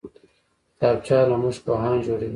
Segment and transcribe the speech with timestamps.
[0.75, 2.29] کتابچه له موږ پوهان جوړوي